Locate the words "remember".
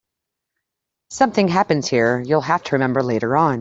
2.75-3.03